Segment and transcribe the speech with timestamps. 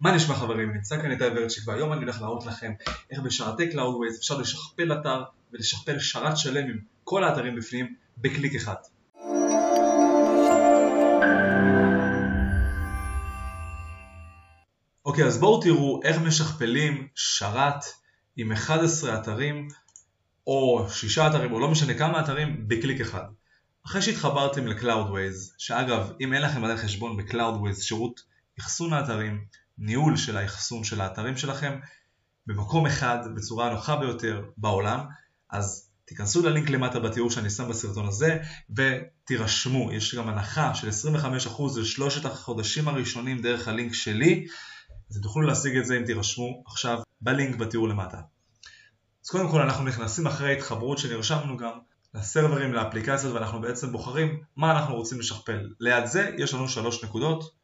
[0.00, 0.72] מה נשמע חברים?
[0.72, 2.72] נמצא כאן איתי ורצ'יק והיום אני הולך להראות לכם
[3.10, 8.74] איך בשרתי Cloudways אפשר לשכפל אתר ולשכפל שרת שלם עם כל האתרים בפנים בקליק אחד.
[15.04, 17.84] אוקיי, אז בואו תראו איך משכפלים שרת
[18.36, 19.68] עם 11 אתרים
[20.46, 23.24] או 6 אתרים או לא משנה כמה אתרים בקליק אחד.
[23.86, 28.20] אחרי שהתחברתם ל-Cloudways, שאגב, אם אין לכם עדיין חשבון ב-Cloudways, שירות
[28.60, 29.44] אחסון האתרים,
[29.80, 31.78] ניהול של האחסון של האתרים שלכם,
[32.46, 35.00] במקום אחד, בצורה הנוחה ביותר בעולם,
[35.50, 38.38] אז תיכנסו ללינק למטה בתיאור שאני שם בסרטון הזה
[38.76, 44.46] ותירשמו, יש גם הנחה של 25% לשלושת החודשים הראשונים דרך הלינק שלי,
[45.10, 48.20] אז תוכלו להשיג את זה אם תירשמו עכשיו בלינק בתיאור למטה.
[49.24, 51.78] אז קודם כל אנחנו נכנסים אחרי ההתחברות שנרשמנו גם
[52.14, 55.68] לסרברים, לאפליקציות ואנחנו בעצם בוחרים מה אנחנו רוצים לשכפל.
[55.80, 57.59] ליד זה יש לנו שלוש נקודות.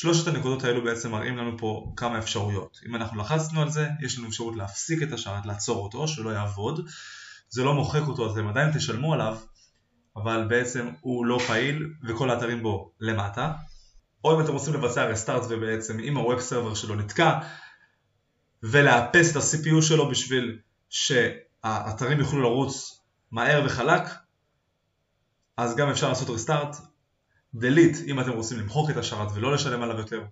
[0.00, 2.80] שלושת הנקודות האלו בעצם מראים לנו פה כמה אפשרויות.
[2.86, 6.88] אם אנחנו לחצנו על זה, יש לנו אפשרות להפסיק את השרת, לעצור אותו, שלא יעבוד.
[7.48, 9.38] זה לא מוחק אותו, אתם עדיין תשלמו עליו,
[10.16, 13.52] אבל בעצם הוא לא פעיל וכל האתרים בו למטה.
[14.24, 17.38] או אם אתם רוצים לבצע רסטארט ובעצם אם הווב סרבר שלו נתקע
[18.62, 20.58] ולאפס את ה-CPU שלו בשביל
[20.90, 24.02] שהאתרים יוכלו לרוץ מהר וחלק
[25.56, 26.76] אז גם אפשר לעשות רסטארט
[27.56, 30.24] delete אם אתם רוצים למחוק את השרת ולא לשלם עליו יותר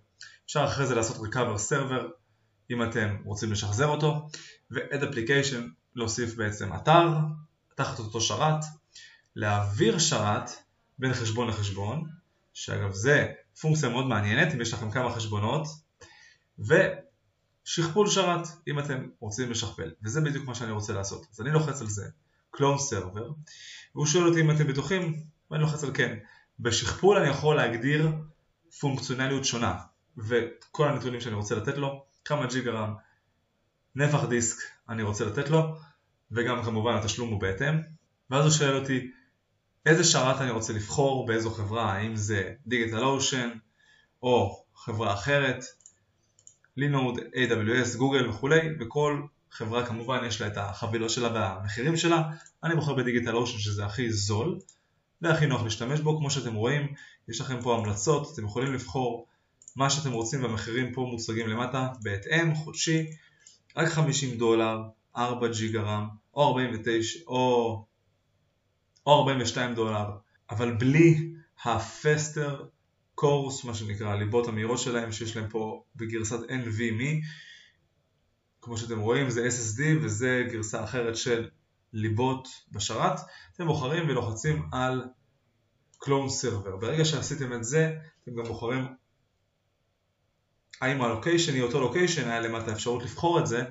[0.47, 2.05] אפשר אחרי זה לעשות recover server
[2.71, 4.29] אם אתם רוצים לשחזר אותו
[4.71, 5.63] ו-add application
[5.95, 7.09] להוסיף בעצם אתר
[7.75, 8.65] תחת אותו שרת
[9.37, 10.51] להעביר שרת
[10.99, 12.09] בין חשבון לחשבון
[12.55, 15.67] שאגב זה פונקציה מאוד מעניינת אם יש לכם כמה חשבונות
[16.59, 19.91] ושכפול שרת אם אתם רוצים לשכפל.
[20.05, 21.27] וזה בדיוק מה שאני רוצה לעשות.
[21.33, 22.09] אז אני לוחץ על זה
[22.57, 23.53] clone server
[23.95, 26.19] והוא שואל אותי אם אתם בטוחים ואני לוחץ על כן
[26.61, 28.13] בשכפול אני יכול להגדיר
[28.81, 29.79] פונקציונליות שונה
[30.17, 32.95] וכל הנתונים שאני רוצה לתת לו כמה ג'יגרם
[33.95, 34.57] נפח דיסק
[34.89, 35.77] אני רוצה לתת לו
[36.31, 37.75] וגם כמובן התשלום הוא בהתאם.
[38.31, 39.11] ואז הוא שואל אותי
[39.87, 43.49] איזה שרת אני רוצה לבחור, באיזו חברה, האם זה דיגיטל אושן
[44.23, 45.65] או חברה אחרת,
[46.77, 52.23] לינוד, AWS, גוגל וכולי, וכל חברה כמובן יש לה את החבילות שלה והמחירים שלה,
[52.65, 54.59] אני בוחר בדיגיטל אושן שזה הכי זול
[55.23, 56.95] והכי נוח להשתמש בו, כמו שאתם רואים,
[57.29, 59.27] יש לכם פה המלצות, אתם יכולים לבחור
[59.77, 63.07] מה שאתם רוצים והמחירים פה מוצגים למטה בהתאם, חודשי,
[63.77, 64.83] רק 50 דולר,
[65.17, 67.85] 4 ג'יגרם או 49 או
[69.07, 70.11] או 42 דולר,
[70.51, 71.33] אבל בלי
[71.65, 72.65] הפסטר
[73.15, 77.27] קורס, מה שנקרא, הליבות המהירות שלהם, שיש להם פה בגרסת NVMe,
[78.61, 81.49] כמו שאתם רואים זה SSD וזה גרסה אחרת של
[81.93, 83.21] ליבות בשרת,
[83.55, 85.05] אתם בוחרים ולוחצים על
[86.05, 86.77] clone server.
[86.81, 88.87] ברגע שעשיתם את זה, אתם גם בוחרים
[90.81, 93.65] האם הלוקיישן היא אותו לוקיישן, היה למטה אפשרות לבחור את זה,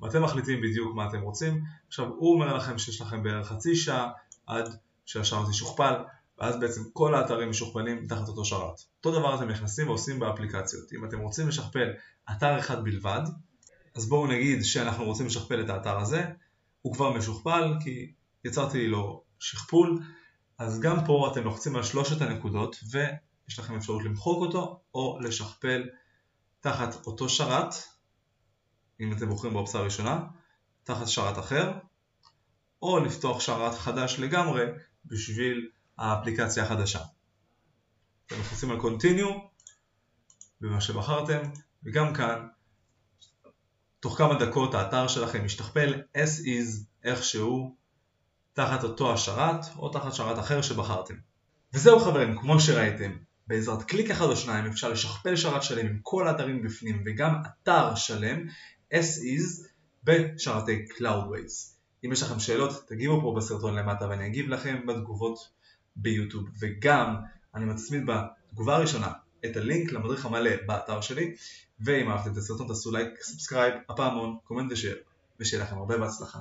[0.00, 1.64] ואתם מחליטים בדיוק מה אתם רוצים.
[1.88, 4.10] עכשיו הוא אומר לכם שיש לכם בערך חצי שעה
[4.46, 4.68] עד
[5.06, 5.94] שהשרת ישוכפל,
[6.38, 8.80] ואז בעצם כל האתרים משוכפלים תחת אותו שרת.
[8.96, 10.92] אותו דבר אתם נכנסים ועושים באפליקציות.
[10.92, 11.88] אם אתם רוצים לשכפל
[12.30, 13.22] אתר אחד בלבד,
[13.94, 16.24] אז בואו נגיד שאנחנו רוצים לשכפל את האתר הזה,
[16.82, 18.12] הוא כבר משוכפל כי
[18.44, 19.98] יצרתי לו שכפול,
[20.58, 25.88] אז גם פה אתם לוחצים על שלושת הנקודות ויש לכם אפשרות למחוק אותו או לשכפל
[26.60, 27.74] תחת אותו שרת,
[29.00, 30.20] אם אתם בוחרים באופציה הראשונה,
[30.84, 31.72] תחת שרת אחר,
[32.82, 34.64] או לפתוח שרת חדש לגמרי
[35.04, 35.68] בשביל
[35.98, 37.00] האפליקציה החדשה.
[38.26, 39.38] אתם לוחצים על Continue
[40.60, 41.40] במה שבחרתם,
[41.84, 42.46] וגם כאן
[44.00, 47.76] תוך כמה דקות האתר שלכם ישתכפל as is איכשהו
[48.52, 51.14] תחת אותו השרת או תחת שרת אחר שבחרתם.
[51.74, 53.12] וזהו חברים, כמו שראיתם,
[53.46, 57.94] בעזרת קליק אחד או שניים אפשר לשכפל שרת שלם עם כל האתרים בפנים וגם אתר
[57.94, 58.46] שלם
[58.94, 59.66] as is
[60.04, 61.80] בשרתי Cloudways.
[62.04, 65.38] אם יש לכם שאלות, תגיבו פה בסרטון למטה ואני אגיב לכם בתגובות
[65.96, 66.48] ביוטיוב.
[66.60, 67.16] וגם,
[67.54, 69.12] אני מצמיד בתגובה הראשונה
[69.44, 71.34] את הלינק למדריך המלא באתר שלי,
[71.84, 74.96] ואם אהבתם את הסרטון תעשו לייק, subscribe, הפעמון, comment ושאר,
[75.40, 76.38] ושיהיה לכם הרבה בהצלחה.